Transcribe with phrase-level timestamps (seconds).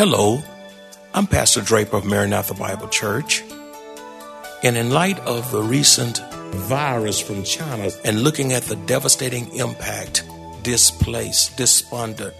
[0.00, 0.42] Hello,
[1.12, 3.44] I'm Pastor Draper of Maranatha Bible Church.
[4.62, 6.22] And in light of the recent
[6.54, 10.24] virus from China and looking at the devastating impact,
[10.62, 12.34] displaced, despondent,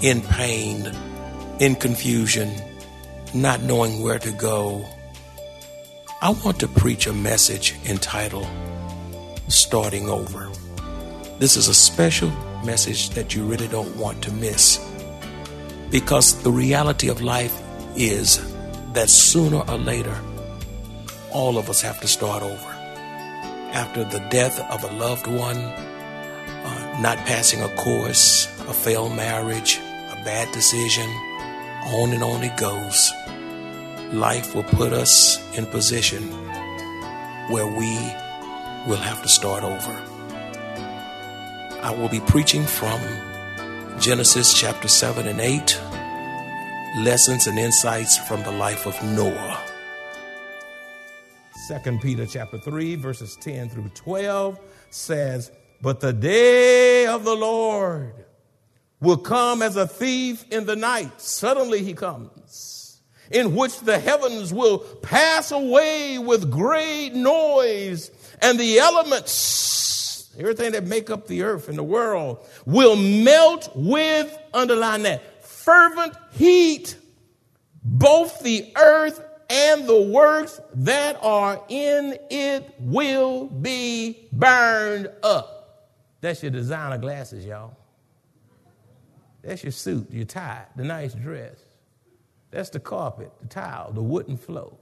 [0.00, 0.90] in pain,
[1.60, 2.50] in confusion,
[3.34, 4.82] not knowing where to go,
[6.22, 8.48] I want to preach a message entitled
[9.48, 10.50] Starting Over.
[11.38, 12.30] This is a special
[12.64, 14.78] message that you really don't want to miss
[15.92, 17.54] because the reality of life
[17.94, 18.40] is
[18.94, 20.18] that sooner or later,
[21.32, 22.68] all of us have to start over.
[23.74, 29.76] After the death of a loved one, uh, not passing a course, a failed marriage,
[29.76, 31.08] a bad decision,
[31.84, 33.12] on and on it goes.
[34.14, 36.22] Life will put us in position
[37.50, 37.92] where we
[38.88, 39.92] will have to start over.
[41.82, 43.00] I will be preaching from
[44.02, 45.80] Genesis chapter 7 and 8,
[47.04, 49.62] lessons and insights from the life of Noah.
[51.68, 54.58] Second Peter chapter 3 verses 10 through 12
[54.90, 58.12] says, "But the day of the Lord
[59.00, 61.20] will come as a thief in the night.
[61.20, 68.80] Suddenly he comes, in which the heavens will pass away with great noise, and the
[68.80, 69.30] elements,
[70.38, 76.14] everything that make up the earth and the world, will melt with, underline that, fervent
[76.32, 76.96] heat.
[77.84, 85.98] Both the earth and the works that are in it will be burned up.
[86.20, 87.76] That's your designer glasses, y'all.
[89.42, 91.58] That's your suit, your tie, the nice dress.
[92.52, 94.76] That's the carpet, the tile, the wooden floor.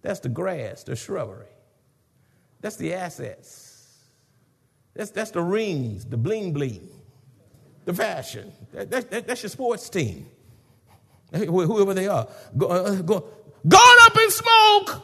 [0.00, 1.46] That's the grass, the shrubbery.
[2.60, 3.73] That's the assets.
[4.94, 6.88] That's, that's the rings, the bling bling,
[7.84, 8.52] the fashion.
[8.72, 10.26] That, that, that, that's your sports team.
[11.32, 12.28] Whoever they are.
[12.56, 13.26] Go, uh, go,
[13.66, 15.02] gone up in smoke,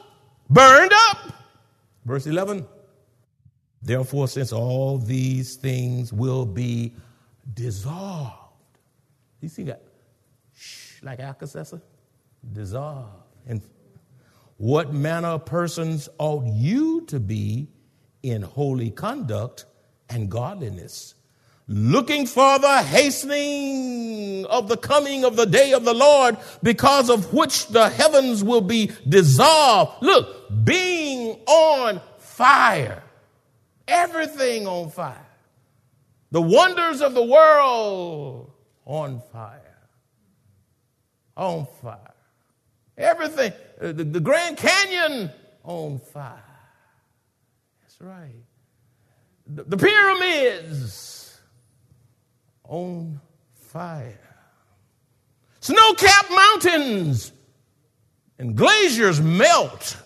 [0.49, 1.33] burned up.
[2.05, 2.67] Verse 11.
[3.83, 6.95] Therefore, since all these things will be
[7.55, 8.35] dissolved,
[9.41, 9.83] you see that?
[10.55, 11.81] Shh, like Alka-Seltzer?
[12.53, 13.09] Dissolve.
[13.47, 13.63] And
[14.59, 17.69] what manner of persons ought you to be
[18.23, 19.65] in holy conduct
[20.11, 21.15] and godliness?
[21.73, 27.33] Looking for the hastening of the coming of the day of the Lord, because of
[27.33, 30.03] which the heavens will be dissolved.
[30.03, 33.05] Look, being on fire.
[33.87, 35.27] Everything on fire.
[36.33, 38.51] The wonders of the world
[38.85, 39.79] on fire.
[41.37, 42.15] On fire.
[42.99, 43.53] Everything.
[43.81, 45.31] Uh, the, the Grand Canyon
[45.63, 46.43] on fire.
[47.83, 48.45] That's right.
[49.53, 51.41] The, pyramids
[52.65, 53.21] on
[53.55, 54.37] fire.
[55.59, 57.33] Snow capped mountains
[58.39, 59.97] and glaciers melt,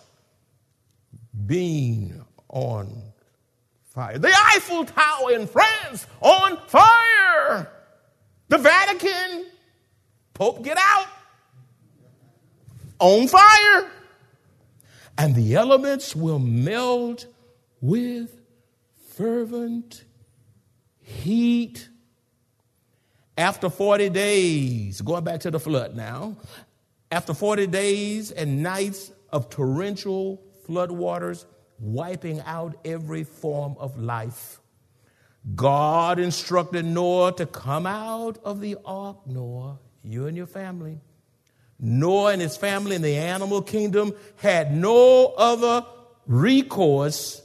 [1.47, 3.03] being on
[3.95, 4.19] fire.
[4.19, 7.71] The Eiffel Tower in France on fire.
[8.49, 9.47] The Vatican,
[10.33, 11.07] Pope get out,
[12.99, 13.91] on fire.
[15.19, 17.27] And the elements will melt
[17.83, 18.41] with
[19.17, 20.05] fervent
[21.01, 21.89] heat.
[23.37, 26.37] After 40 days, going back to the flood now,
[27.11, 31.45] after 40 days and nights of torrential floodwaters
[31.81, 34.61] wiping out every form of life,
[35.55, 41.01] God instructed Noah to come out of the ark, Noah, you and your family.
[41.79, 45.85] Noah and his family in the animal kingdom had no other
[46.27, 47.44] recourse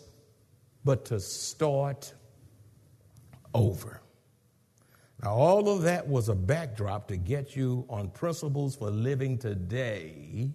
[0.84, 2.14] but to start
[3.54, 4.02] over.
[5.22, 10.52] Now, all of that was a backdrop to get you on principles for living today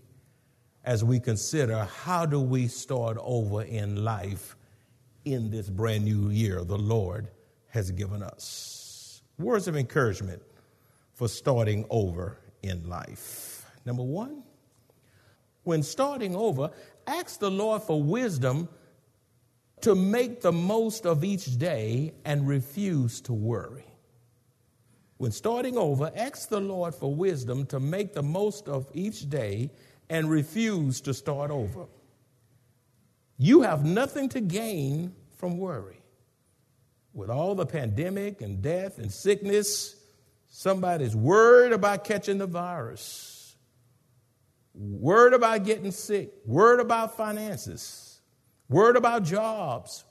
[0.85, 4.57] as we consider how do we start over in life
[5.25, 7.29] in this brand new year the Lord
[7.69, 9.23] has given us.
[9.39, 10.43] Words of encouragement
[11.13, 13.67] for starting over in life.
[13.85, 14.45] Number one,
[15.65, 16.71] when starting over,
[17.07, 18.69] ask the Lord for wisdom
[19.85, 23.85] to make the most of each day and refuse to worry.
[25.19, 29.71] When starting over, ask the Lord for wisdom to make the most of each day
[30.09, 31.85] and refuse to start over.
[33.37, 36.01] You have nothing to gain from worry.
[37.13, 39.97] With all the pandemic and death and sickness,
[40.49, 43.55] somebody's worried about catching the virus,
[44.73, 48.14] worried about getting sick, worried about finances
[48.69, 50.05] Word about jobs,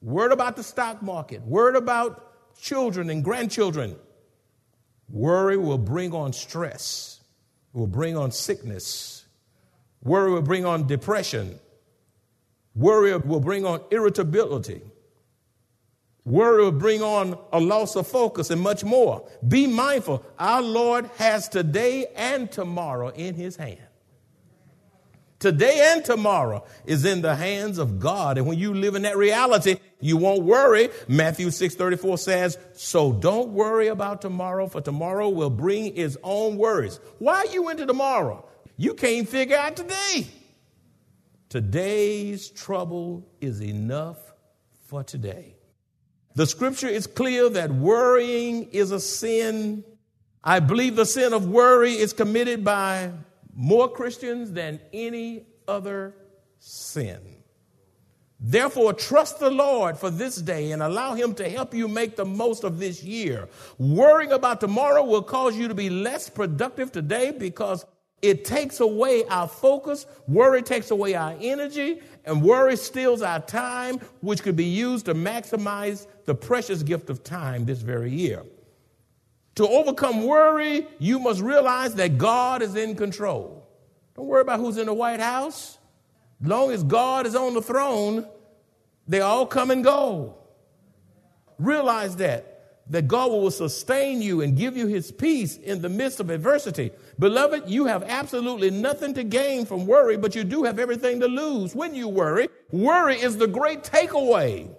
[0.00, 3.96] word about the stock market, word about children and grandchildren.
[5.08, 7.20] Worry will bring on stress,
[7.72, 9.24] will bring on sickness.
[10.02, 11.58] Worry will bring on depression.
[12.74, 14.80] Worry will bring on irritability.
[16.24, 19.28] Worry will bring on a loss of focus and much more.
[19.46, 20.24] Be mindful.
[20.38, 23.80] Our Lord has today and tomorrow in his hand.
[25.40, 28.36] Today and tomorrow is in the hands of God.
[28.36, 30.90] And when you live in that reality, you won't worry.
[31.08, 36.58] Matthew 6 34 says, So don't worry about tomorrow, for tomorrow will bring its own
[36.58, 37.00] worries.
[37.18, 38.46] Why are you into tomorrow?
[38.76, 40.28] You can't figure out today.
[41.48, 44.18] Today's trouble is enough
[44.88, 45.56] for today.
[46.34, 49.84] The scripture is clear that worrying is a sin.
[50.44, 53.12] I believe the sin of worry is committed by
[53.60, 56.14] more Christians than any other
[56.58, 57.18] sin.
[58.40, 62.24] Therefore, trust the Lord for this day and allow Him to help you make the
[62.24, 63.50] most of this year.
[63.76, 67.84] Worrying about tomorrow will cause you to be less productive today because
[68.22, 70.06] it takes away our focus.
[70.26, 75.14] Worry takes away our energy, and worry steals our time, which could be used to
[75.14, 78.42] maximize the precious gift of time this very year.
[79.56, 83.68] To overcome worry, you must realize that God is in control.
[84.14, 85.78] Don't worry about who's in the White House.
[86.42, 88.26] Long as God is on the throne,
[89.06, 90.36] they all come and go.
[91.58, 96.20] Realize that, that God will sustain you and give you his peace in the midst
[96.20, 96.92] of adversity.
[97.18, 101.28] Beloved, you have absolutely nothing to gain from worry, but you do have everything to
[101.28, 102.48] lose when you worry.
[102.70, 104.74] Worry is the great takeaway.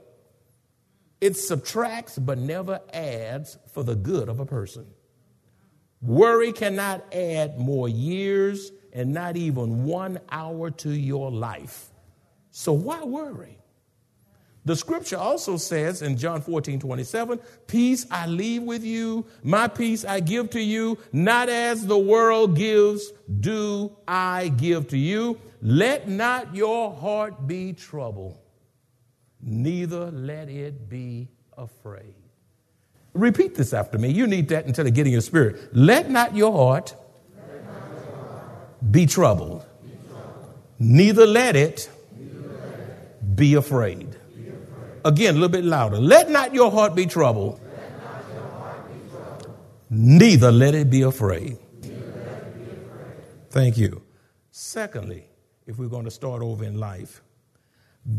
[1.22, 4.88] It subtracts but never adds for the good of a person.
[6.02, 11.92] Worry cannot add more years and not even one hour to your life.
[12.50, 13.60] So why worry?
[14.66, 20.04] The scripture also says in John 14, 27, Peace I leave with you, my peace
[20.04, 25.40] I give to you, not as the world gives, do I give to you.
[25.62, 28.41] Let not your heart be troubled
[29.42, 31.28] neither let it be
[31.58, 32.16] afraid.
[33.14, 34.10] Repeat this after me.
[34.10, 35.76] You need that until it get in your spirit.
[35.76, 36.96] Let not your heart,
[38.90, 39.66] be, troubled.
[40.80, 41.90] Neither let it,
[43.36, 44.16] be, afraid.
[45.04, 45.98] Again, a little bit louder.
[45.98, 47.60] Let not your heart be troubled.
[49.90, 51.58] Neither let it be afraid.
[53.50, 54.02] Thank you.
[54.52, 55.26] Secondly,
[55.68, 57.22] if we're going to start over in life,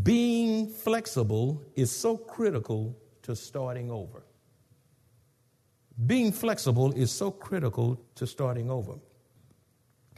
[0.03, 4.23] being flexible is so critical to starting over.
[6.07, 8.95] Being flexible is so critical to starting over.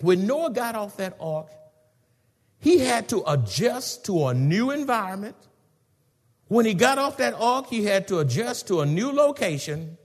[0.01, 1.49] When Noah got off that ark,
[2.59, 5.37] he had to adjust to a new environment.
[6.49, 9.97] When he got off that ark, he had to adjust to a new location.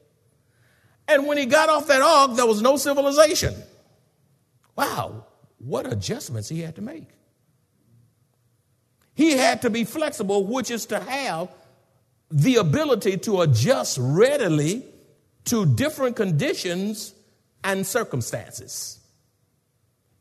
[1.07, 3.55] And when he got off that ark, there was no civilization.
[4.75, 5.25] Wow,
[5.57, 7.09] what adjustments he had to make.
[9.19, 11.49] He had to be flexible, which is to have
[12.31, 14.85] the ability to adjust readily
[15.43, 17.13] to different conditions
[17.61, 18.97] and circumstances.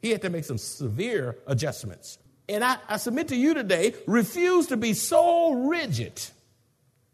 [0.03, 2.19] He had to make some severe adjustments.
[2.49, 6.21] And I, I, submit to you today refuse to be so rigid,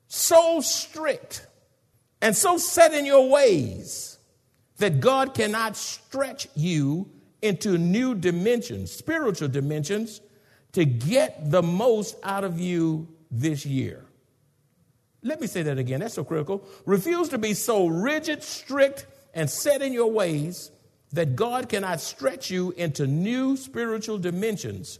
[0.09, 1.47] so strict,
[2.23, 4.17] and so set in your ways
[4.79, 7.11] that God cannot stretch you
[7.43, 10.23] into new dimensions, spiritual dimensions,
[10.75, 14.05] to get the most out of you this year.
[15.23, 16.01] Let me say that again.
[16.01, 16.69] That's so critical.
[16.85, 20.71] Refuse to be so rigid, strict, and set in your ways
[21.13, 24.99] that God cannot stretch you into new spiritual dimensions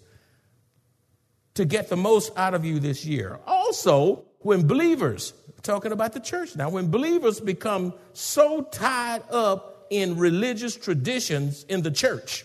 [1.55, 3.39] to get the most out of you this year.
[3.47, 10.17] Also, when believers, talking about the church now, when believers become so tied up in
[10.17, 12.45] religious traditions in the church,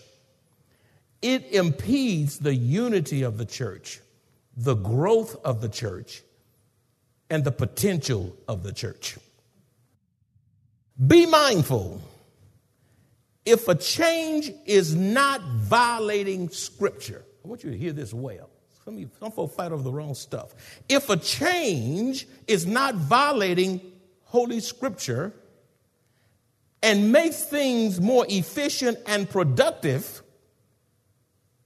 [1.22, 4.00] it impedes the unity of the church,
[4.56, 6.22] the growth of the church,
[7.28, 9.16] and the potential of the church.
[11.06, 12.00] Be mindful.
[13.46, 18.50] if a change is not violating Scripture, I want you to hear this well.
[18.84, 20.54] Some, folks fight over the wrong stuff.
[20.88, 23.80] If a change is not violating
[24.24, 25.32] Holy Scripture
[26.82, 30.22] and makes things more efficient and productive,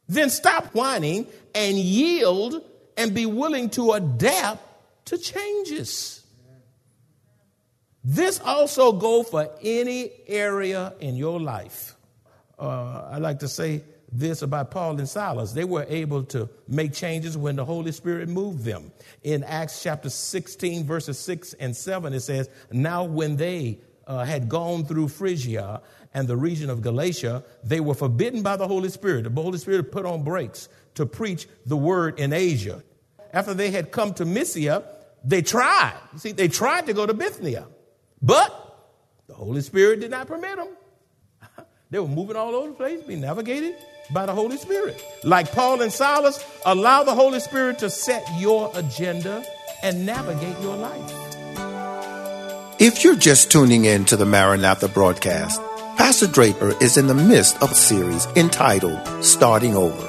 [0.09, 2.63] then stop whining and yield
[2.97, 4.63] and be willing to adapt
[5.07, 6.25] to changes.
[8.03, 11.97] This also go for any area in your life.
[12.59, 13.83] Uh, I like to say
[14.13, 15.53] this about Paul and Silas.
[15.53, 18.93] They were able to make changes when the Holy Spirit moved them.
[19.23, 24.49] In Acts chapter 16, verses 6 and 7, it says, Now when they uh, had
[24.49, 25.81] gone through Phrygia
[26.15, 29.25] and the region of Galatia, they were forbidden by the Holy Spirit.
[29.25, 32.83] The Holy Spirit put on brakes to preach the word in Asia.
[33.33, 34.85] After they had come to Mysia,
[35.25, 35.99] they tried.
[36.13, 37.67] You see, they tried to go to Bithynia.
[38.23, 38.53] But
[39.27, 40.69] the Holy Spirit did not permit them.
[41.91, 43.75] they were moving all over the place, being navigated
[44.13, 45.03] by the Holy Spirit.
[45.25, 49.45] Like Paul and Silas, allow the Holy Spirit to set your agenda
[49.83, 51.25] and navigate your life.
[52.79, 55.61] If you're just tuning in to the Maranatha broadcast,
[55.97, 60.09] Pastor Draper is in the midst of a series entitled Starting Over.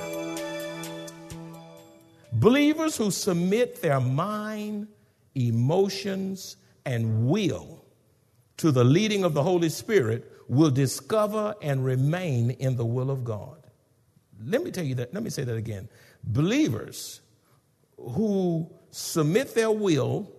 [2.33, 4.87] Believers who submit their mind,
[5.35, 7.85] emotions, and will
[8.57, 13.23] to the leading of the Holy Spirit will discover and remain in the will of
[13.23, 13.57] God.
[14.43, 15.87] Let me tell you that, let me say that again.
[16.23, 17.21] Believers
[17.97, 20.31] who submit their will,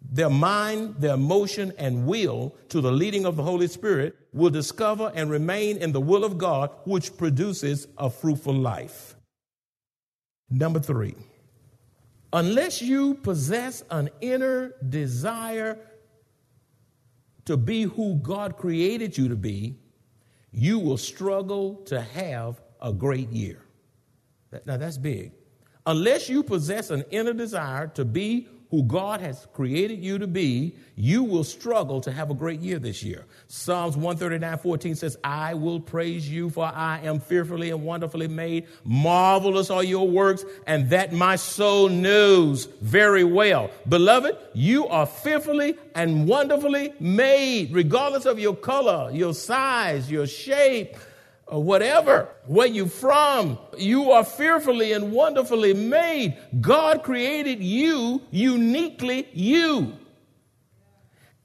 [0.00, 5.12] their mind, their emotion, and will to the leading of the Holy Spirit will discover
[5.14, 9.14] and remain in the will of God, which produces a fruitful life.
[10.50, 11.14] Number three,
[12.32, 15.78] unless you possess an inner desire
[17.44, 19.78] to be who God created you to be,
[20.52, 23.62] you will struggle to have a great year.
[24.66, 25.32] Now that's big.
[25.86, 30.74] Unless you possess an inner desire to be who God has created you to be,
[30.96, 33.26] you will struggle to have a great year this year.
[33.46, 38.66] Psalms 139 14 says, I will praise you, for I am fearfully and wonderfully made.
[38.82, 43.70] Marvelous are your works, and that my soul knows very well.
[43.90, 50.96] Beloved, you are fearfully and wonderfully made, regardless of your color, your size, your shape
[51.48, 56.36] whatever, where you from, you are fearfully and wonderfully made.
[56.60, 59.96] God created you uniquely you.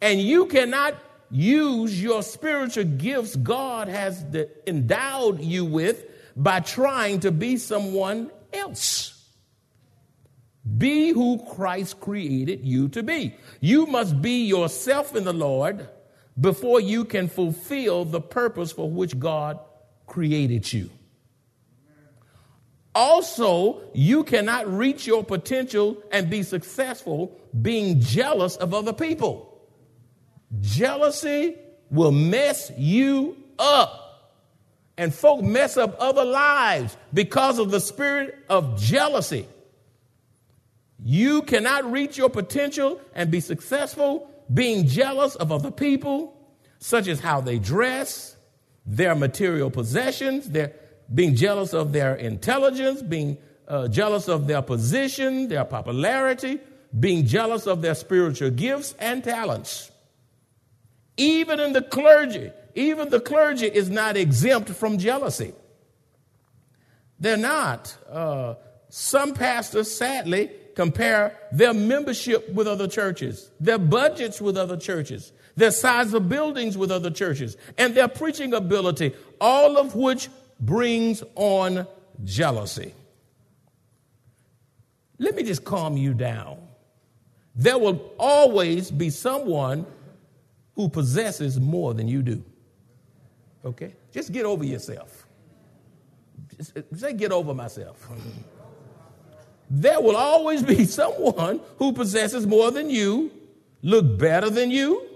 [0.02, 0.96] And you cannot
[1.30, 4.24] use your spiritual gifts God has
[4.66, 9.14] endowed you with by trying to be someone else.
[10.78, 13.36] Be who Christ created you to be.
[13.60, 15.90] You must be yourself in the Lord
[16.40, 19.60] before you can fulfill the purpose for which God
[20.08, 20.90] created you.
[22.96, 29.62] Also, you cannot reach your potential and be successful being jealous of other people.
[30.62, 31.56] Jealousy
[31.92, 34.04] will mess you up.
[34.98, 39.48] And folk mess up other lives because of the spirit of jealousy.
[41.04, 46.34] You cannot reach your potential and be successful being jealous of other people,
[46.80, 48.37] such as how they dress,
[48.88, 50.74] their material possessions, they're
[51.14, 56.60] being jealous of their intelligence, being uh, jealous of their position, their popularity,
[56.98, 59.92] being jealous of their spiritual gifts and talents.
[61.18, 65.54] Even in the clergy, even the clergy is not exempt from jealousy.
[67.20, 67.96] They're not.
[68.10, 68.56] Uh,
[68.90, 75.72] some pastors, sadly, compare their membership with other churches, their budgets with other churches, their
[75.72, 81.88] size of buildings with other churches, and their preaching ability, all of which brings on
[82.24, 82.94] jealousy.
[85.18, 86.60] Let me just calm you down.
[87.56, 89.88] There will always be someone
[90.76, 92.44] who possesses more than you do.
[93.66, 93.96] Okay?
[94.12, 95.26] Just get over yourself.
[96.56, 98.08] Just uh, say, get over myself.
[99.72, 103.32] there will always be someone who possesses more than you,
[103.82, 105.07] look better than you,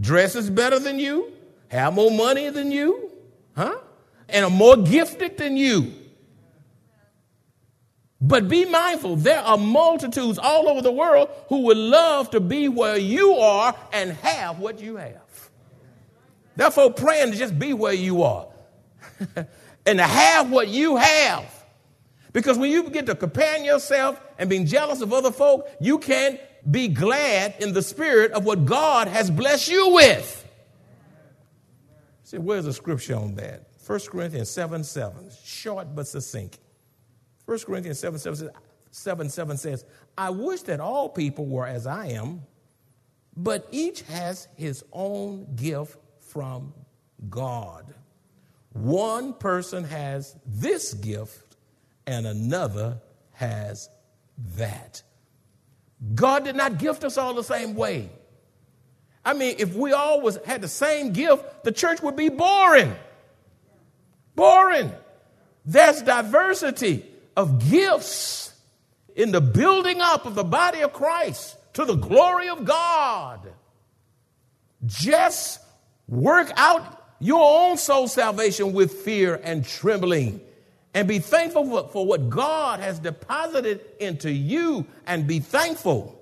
[0.00, 1.32] dresses better than you,
[1.68, 3.10] have more money than you,
[3.56, 3.78] huh?
[4.28, 5.92] And are more gifted than you.
[8.20, 12.68] But be mindful, there are multitudes all over the world who would love to be
[12.68, 15.50] where you are and have what you have.
[16.54, 18.46] Therefore, praying to just be where you are
[19.86, 21.64] and to have what you have.
[22.32, 26.38] Because when you begin to compare yourself and being jealous of other folk, you can't
[26.70, 30.38] be glad in the spirit of what God has blessed you with.
[32.24, 33.66] See, where's the scripture on that?
[33.86, 36.58] 1 Corinthians 7 7, short but succinct.
[37.44, 38.50] 1 Corinthians 7 7 says,
[38.90, 39.84] 7 7 says,
[40.16, 42.42] I wish that all people were as I am,
[43.36, 46.72] but each has his own gift from
[47.28, 47.92] God.
[48.72, 51.56] One person has this gift
[52.06, 53.00] and another
[53.32, 53.90] has
[54.56, 55.02] that.
[56.14, 58.10] God did not gift us all the same way.
[59.24, 62.94] I mean, if we all was, had the same gift, the church would be boring.
[64.34, 64.92] Boring.
[65.64, 67.06] There's diversity
[67.36, 68.52] of gifts
[69.14, 73.52] in the building up of the body of Christ to the glory of God.
[74.84, 75.60] Just
[76.08, 80.40] work out your own soul salvation with fear and trembling.
[80.94, 86.18] And be thankful for, what God has deposited into you and be thankful.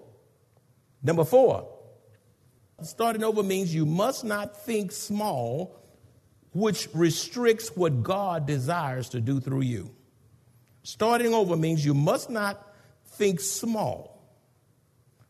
[1.03, 1.69] Number four,
[2.83, 5.77] starting over means you must not think small,
[6.53, 9.91] which restricts what God desires to do through you.
[10.83, 12.73] Starting over means you must not
[13.07, 14.23] think small,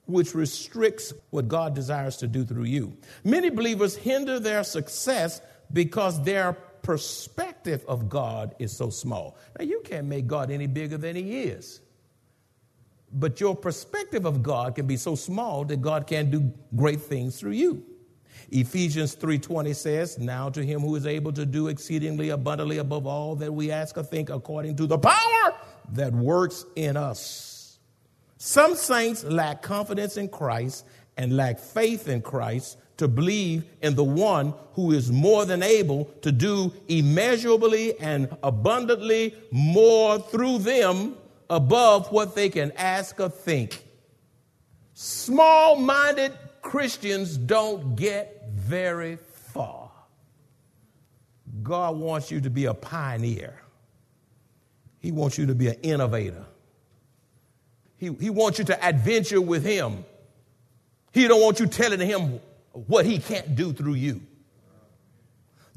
[0.04, 2.96] which restricts what God desires to do through you.
[3.24, 5.40] Many believers hinder their success
[5.72, 9.36] because their perspective of God is so small.
[9.58, 11.80] Now, you can't make God any bigger than He is.
[13.12, 17.38] But your perspective of God can be so small that God can't do great things
[17.40, 17.84] through you.
[18.50, 23.36] Ephesians 3:20 says, "Now to him who is able to do exceedingly abundantly above all
[23.36, 25.54] that we ask or think according to the power
[25.92, 27.78] that works in us."
[28.38, 30.84] Some saints lack confidence in Christ
[31.20, 36.06] and lack faith in Christ to believe in the one who is more than able
[36.22, 41.14] to do immeasurably and abundantly more through them
[41.50, 43.84] above what they can ask or think.
[44.94, 49.18] Small minded Christians don't get very
[49.52, 49.90] far.
[51.62, 53.60] God wants you to be a pioneer,
[55.00, 56.46] He wants you to be an innovator.
[57.98, 60.06] He, he wants you to adventure with Him.
[61.12, 62.40] He don't want you telling Him
[62.72, 64.22] what he can't do through you.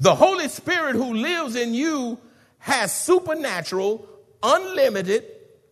[0.00, 2.18] The Holy Spirit who lives in you
[2.58, 4.08] has supernatural,
[4.42, 5.24] unlimited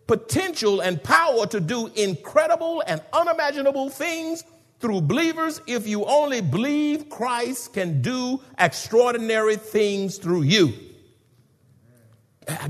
[0.07, 4.43] potential and power to do incredible and unimaginable things
[4.79, 10.73] through believers if you only believe Christ can do extraordinary things through you.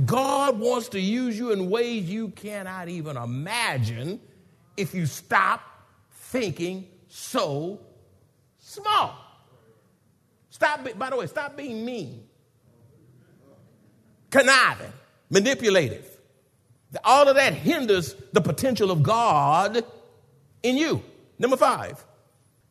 [0.06, 4.20] God wants to use you in ways you cannot even imagine
[4.78, 5.73] if you stop
[6.34, 7.80] thinking so
[8.58, 9.16] small.
[10.50, 12.24] Stop, by the way, stop being mean,
[14.32, 14.92] conniving,
[15.30, 16.10] manipulative.
[17.04, 19.86] All of that hinders the potential of God
[20.64, 21.04] in you.
[21.38, 22.04] Number five,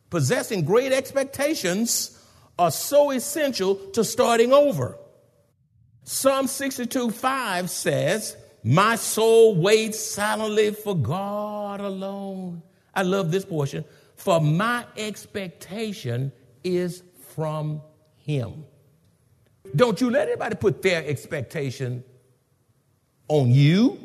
[0.09, 2.19] possessing great expectations
[2.59, 4.97] are so essential to starting over.
[6.03, 12.61] Psalm 62 5 says, My soul waits silently for God alone.
[12.93, 16.31] I love this portion for my expectation
[16.63, 17.03] is
[17.35, 17.81] from
[18.17, 18.65] him.
[19.75, 22.03] Don't you let anybody put their expectation
[23.27, 23.99] on you.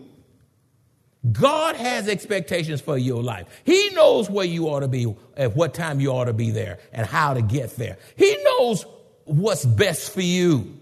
[1.32, 3.46] God has expectations for your life.
[3.64, 6.78] He knows where you ought to be, at what time you ought to be there,
[6.92, 7.98] and how to get there.
[8.16, 8.86] He knows
[9.24, 10.78] what's best for you.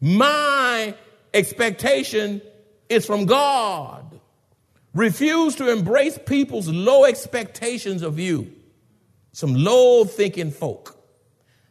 [0.00, 0.94] My
[1.32, 2.42] expectation
[2.88, 4.07] is from God.
[4.94, 8.52] Refuse to embrace people's low expectations of you.
[9.32, 10.98] Some low thinking folk.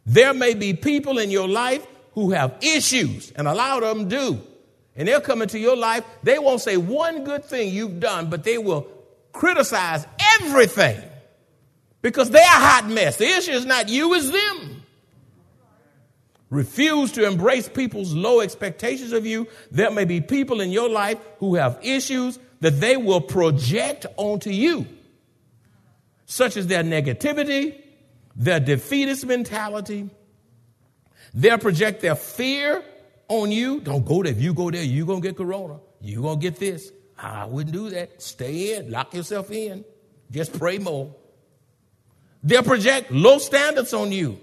[0.06, 4.08] There may be people in your life who have issues, and a lot of them
[4.08, 4.40] do.
[4.96, 8.42] And they'll come into your life, they won't say one good thing you've done, but
[8.42, 8.88] they will
[9.32, 10.06] criticize
[10.40, 11.00] everything
[12.02, 13.16] because they're a hot mess.
[13.16, 14.82] The issue is not you, it's them.
[16.50, 19.46] Refuse to embrace people's low expectations of you.
[19.70, 24.50] There may be people in your life who have issues that they will project onto
[24.50, 24.86] you,
[26.26, 27.80] such as their negativity,
[28.34, 30.10] their defeatist mentality.
[31.34, 32.82] They'll project their fear
[33.28, 33.80] on you.
[33.80, 34.32] Don't go there.
[34.32, 35.78] If you go there, you're going to get corona.
[36.00, 36.92] You're going to get this.
[37.18, 38.22] I wouldn't do that.
[38.22, 39.84] Stay in, lock yourself in.
[40.30, 41.14] Just pray more.
[42.42, 44.38] They'll project low standards on you.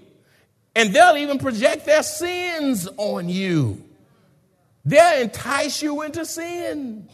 [0.74, 3.82] And they'll even project their sins on you.
[4.84, 7.08] They'll entice you into sin.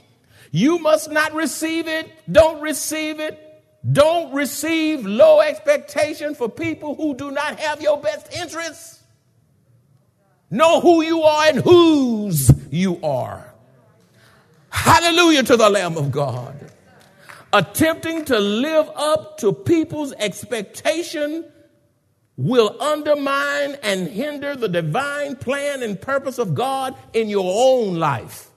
[0.53, 2.13] You must not receive it.
[2.31, 3.49] Don't receive it.
[3.91, 9.03] Don't receive low expectation for people who do not have your best interests.
[10.51, 13.53] Know who you are and whose you are.
[14.69, 16.55] Hallelujah to the Lamb of God.
[17.55, 21.47] Attempting to live up to people's expectation
[22.37, 28.52] will undermine and hinder the divine plan and purpose of God in your own life.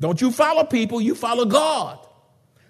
[0.00, 1.98] Don't you follow people, you follow God.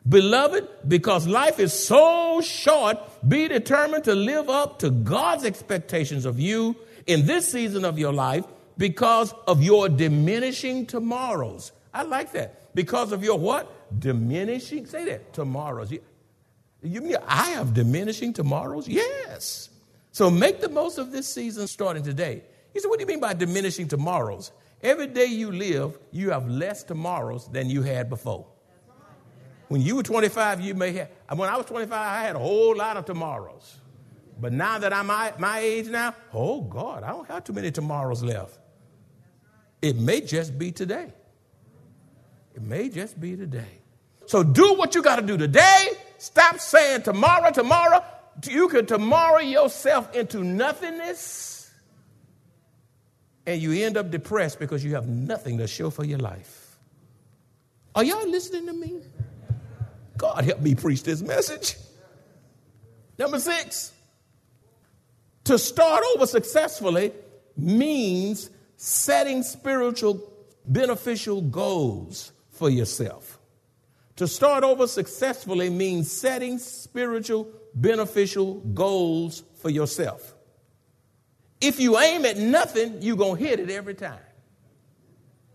[0.09, 6.41] Beloved, because life is so short, be determined to live up to God's expectations of
[6.41, 6.75] you
[7.07, 8.45] in this season of your life
[8.77, 11.73] because of your diminishing tomorrows.
[11.93, 12.75] I like that.
[12.75, 13.71] Because of your what?
[14.01, 15.93] Diminishing, say that, tomorrows.
[16.83, 18.89] You, mean I have diminishing tomorrows?
[18.89, 19.69] Yes.
[20.13, 22.43] So make the most of this season starting today.
[22.73, 24.51] He said, what do you mean by diminishing tomorrows?
[24.83, 28.47] Every day you live, you have less tomorrows than you had before.
[29.69, 32.75] When you were 25, you may have, when I was 25, I had a whole
[32.75, 33.79] lot of tomorrows.
[34.41, 37.71] But now that I'm my, my age now, oh God, I don't have too many
[37.71, 38.59] tomorrows left.
[39.83, 41.13] It may just be today.
[42.55, 43.81] It may just be today.
[44.27, 45.89] So do what you got to do today.
[46.19, 48.03] Stop saying tomorrow, tomorrow.
[48.49, 51.60] You can tomorrow yourself into nothingness
[53.51, 56.79] and you end up depressed because you have nothing to show for your life.
[57.97, 59.01] Are y'all listening to me?
[60.17, 61.75] God help me preach this message.
[63.19, 63.93] Number six,
[65.45, 67.11] to start over successfully
[67.57, 70.33] means setting spiritual
[70.65, 73.41] beneficial goals for yourself.
[74.17, 80.35] To start over successfully means setting spiritual beneficial goals for yourself.
[81.61, 84.19] If you aim at nothing, you're going to hit it every time.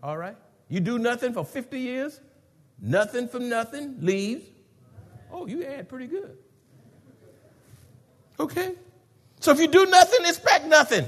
[0.02, 0.36] All right?
[0.68, 2.20] You do nothing for 50 years,
[2.80, 4.44] nothing from nothing leaves
[5.32, 6.36] Oh, you had pretty good.
[8.38, 8.74] Okay?
[9.40, 11.06] So if you do nothing, expect nothing.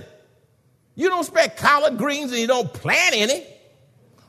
[0.94, 3.46] You don't expect collard greens and you don't plant any.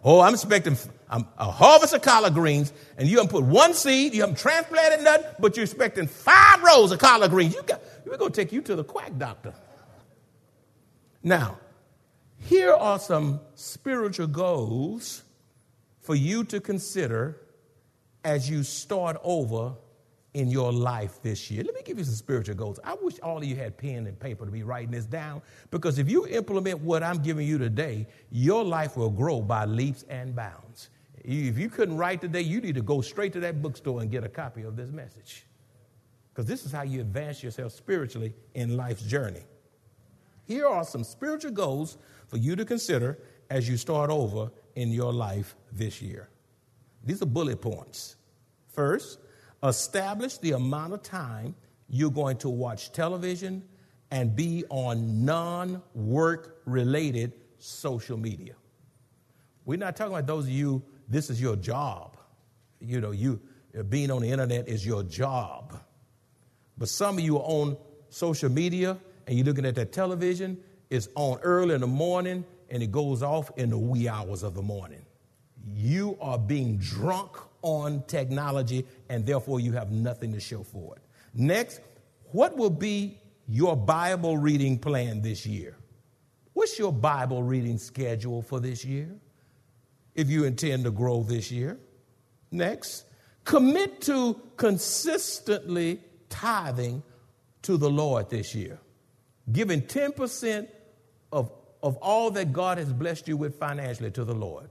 [0.03, 0.77] Oh, I'm expecting
[1.09, 5.25] a harvest of collard greens, and you haven't put one seed, you haven't transplanted nothing,
[5.39, 7.55] but you're expecting five rows of collard greens.
[7.55, 9.53] You got, we're going to take you to the quack doctor.
[11.23, 11.59] Now,
[12.37, 15.23] here are some spiritual goals
[15.99, 17.37] for you to consider
[18.23, 19.73] as you start over
[20.33, 21.63] in your life this year.
[21.63, 22.79] Let me give you some spiritual goals.
[22.83, 25.99] I wish all of you had pen and paper to be writing this down because
[25.99, 30.35] if you implement what I'm giving you today, your life will grow by leaps and
[30.35, 30.89] bounds.
[31.23, 34.23] If you couldn't write today, you need to go straight to that bookstore and get
[34.23, 35.45] a copy of this message
[36.33, 39.43] because this is how you advance yourself spiritually in life's journey.
[40.49, 43.19] Here are some spiritual goals for you to consider
[43.51, 46.27] as you start over in your life this year.
[47.05, 48.15] These are bullet points.
[48.73, 49.19] First,
[49.63, 51.53] establish the amount of time
[51.87, 53.63] you're going to watch television
[54.09, 58.55] and be on non work related social media.
[59.65, 62.17] We're not talking about those of you, this is your job.
[62.81, 63.39] You know, you
[63.89, 65.79] being on the internet is your job.
[66.75, 67.77] But some of you are on
[68.09, 68.97] social media
[69.29, 70.57] and you're looking at that television,
[70.89, 74.55] it's on early in the morning and it goes off in the wee hours of
[74.55, 75.05] the morning
[75.75, 81.01] you are being drunk on technology and therefore you have nothing to show for it.
[81.33, 81.81] Next,
[82.31, 85.77] what will be your Bible reading plan this year?
[86.53, 89.09] What's your Bible reading schedule for this year?
[90.15, 91.79] If you intend to grow this year.
[92.51, 93.05] Next,
[93.45, 97.03] commit to consistently tithing
[97.61, 98.79] to the Lord this year,
[99.51, 100.67] giving 10%
[101.31, 104.69] of, of all that God has blessed you with financially to the Lord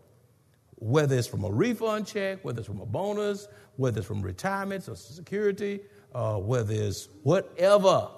[0.80, 4.84] whether it's from a refund check, whether it's from a bonus, whether it's from retirement,
[4.84, 5.80] Social Security,
[6.14, 8.08] uh, whether it's whatever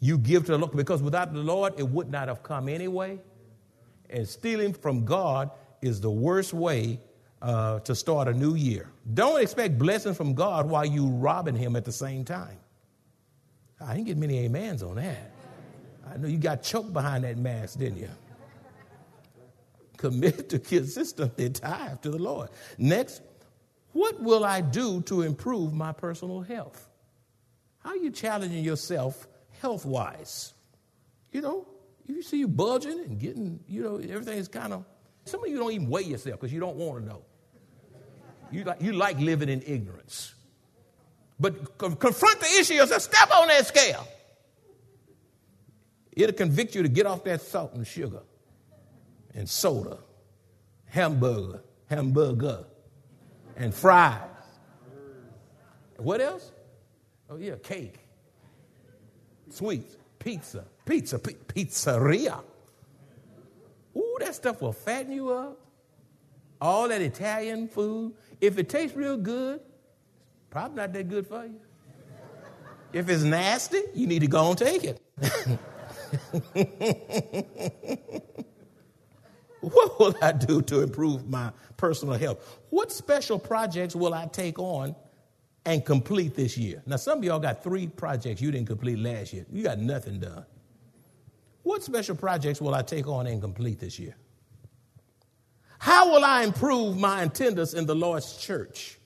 [0.00, 3.18] you give to the Lord, because without the Lord, it would not have come anyway.
[4.10, 5.50] And stealing from God
[5.80, 7.00] is the worst way
[7.40, 8.90] uh, to start a new year.
[9.12, 12.58] Don't expect blessings from God while you're robbing Him at the same time.
[13.80, 15.33] I didn't get many amens on that.
[16.12, 18.10] I know you got choked behind that mask, didn't you?
[20.04, 22.50] commit to consistently tithe to the Lord.
[22.76, 23.22] Next,
[23.92, 26.88] what will I do to improve my personal health?
[27.78, 29.26] How are you challenging yourself
[29.62, 30.52] health wise?
[31.32, 31.66] You know,
[32.06, 34.84] you see you budging and getting, you know, everything is kind of,
[35.24, 37.22] some of you don't even weigh yourself because you don't want to know.
[38.50, 40.34] You like, you like living in ignorance.
[41.40, 44.06] But confront the issue yourself, step on that scale.
[46.14, 48.22] It'll convict you to get off that salt and sugar
[49.34, 49.98] and soda,
[50.86, 52.64] hamburger, hamburger,
[53.56, 54.20] and fries.
[55.96, 56.52] What else?
[57.30, 57.98] Oh, yeah, cake,
[59.50, 62.42] sweets, pizza, pizza, p- pizzeria.
[63.96, 65.58] Ooh, that stuff will fatten you up.
[66.60, 68.14] All that Italian food.
[68.40, 69.60] If it tastes real good,
[70.50, 71.60] probably not that good for you.
[72.92, 75.00] If it's nasty, you need to go and take it.
[79.60, 82.58] what will I do to improve my personal health?
[82.70, 84.94] What special projects will I take on
[85.64, 86.82] and complete this year?
[86.86, 89.46] Now, some of y'all got three projects you didn't complete last year.
[89.50, 90.44] You got nothing done.
[91.62, 94.16] What special projects will I take on and complete this year?
[95.78, 98.98] How will I improve my attendance in the Lord's church?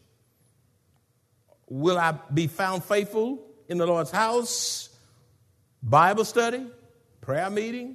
[1.68, 4.88] Will I be found faithful in the Lord's house,
[5.82, 6.66] Bible study,
[7.28, 7.94] prayer meeting,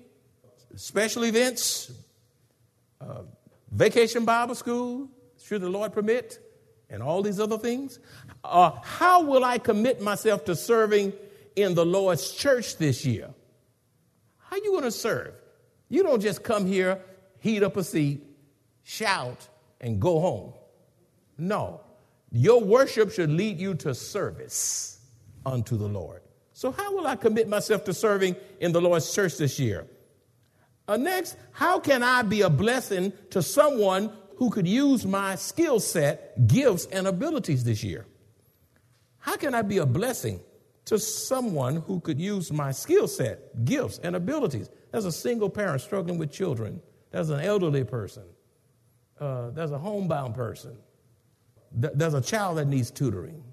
[0.75, 1.91] special events,
[3.01, 3.23] uh,
[3.71, 5.09] vacation Bible school,
[5.43, 6.37] should the Lord permit,
[6.87, 7.97] and all these other things?
[8.43, 11.13] Uh, how will I commit myself to serving
[11.55, 13.33] in the Lord's church this year?
[14.37, 15.33] How you going to serve?
[15.89, 17.01] You don't just come here,
[17.39, 18.21] heat up a seat,
[18.83, 19.47] shout,
[19.81, 20.53] and go home.
[21.39, 21.81] No.
[22.29, 24.99] Your worship should lead you to service
[25.43, 26.22] unto the Lord.
[26.53, 29.87] So, how will I commit myself to serving in the Lord's church this year?
[30.87, 35.79] Uh, next, how can I be a blessing to someone who could use my skill
[35.79, 38.05] set, gifts, and abilities this year?
[39.17, 40.41] How can I be a blessing
[40.85, 44.69] to someone who could use my skill set, gifts, and abilities?
[44.91, 48.23] There's a single parent struggling with children, there's an elderly person,
[49.19, 50.77] uh, there's a homebound person,
[51.71, 53.43] there's a child that needs tutoring,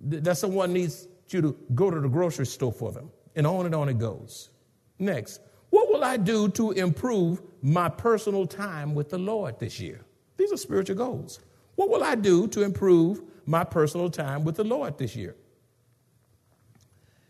[0.00, 3.74] there's someone needs you to go to the grocery store for them, and on and
[3.74, 4.50] on it goes.
[4.98, 5.40] Next,
[5.70, 10.04] what will I do to improve my personal time with the Lord this year?
[10.36, 11.40] These are spiritual goals.
[11.76, 15.34] What will I do to improve my personal time with the Lord this year?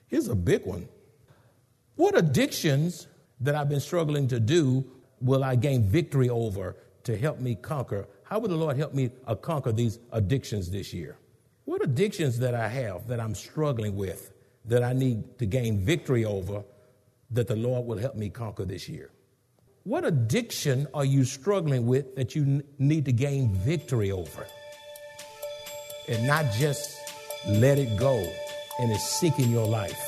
[0.09, 0.88] Here's a big one.
[1.97, 3.07] What addictions
[3.41, 4.85] that I've been struggling to do
[5.21, 8.09] will I gain victory over to help me conquer?
[8.25, 11.17] How will the Lord help me uh, conquer these addictions this year?
[11.64, 14.33] What addictions that I have that I'm struggling with
[14.64, 16.64] that I need to gain victory over
[17.31, 19.11] that the Lord will help me conquer this year.
[19.85, 24.46] What addiction are you struggling with that you need to gain victory over?
[26.09, 26.98] And not just
[27.48, 28.16] let it go
[28.79, 29.98] and it's seeking your life.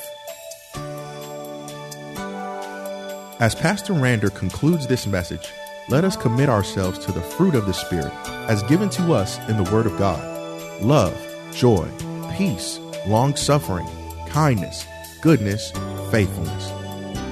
[3.41, 5.51] As Pastor Rander concludes this message,
[5.89, 8.13] let us commit ourselves to the fruit of the Spirit
[8.49, 10.35] as given to us in the Word of God
[10.83, 11.89] love, joy,
[12.37, 13.89] peace, long suffering,
[14.29, 14.87] kindness,
[15.23, 15.71] goodness,
[16.11, 16.73] faithfulness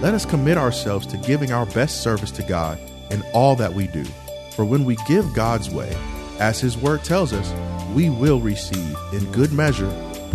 [0.02, 2.76] let us commit ourselves to giving our best service to God
[3.12, 4.02] in all that we do.
[4.50, 5.96] For when we give God's way,
[6.40, 7.54] as His Word tells us,
[7.94, 9.88] we will receive in good measure,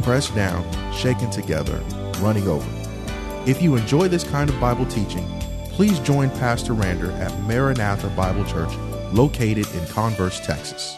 [0.04, 1.84] pressed down, shaken together,
[2.19, 2.69] running over.
[3.45, 5.28] If you enjoy this kind of Bible teaching,
[5.71, 8.73] please join Pastor Rander at Maranatha Bible Church,
[9.12, 10.97] located in Converse, Texas.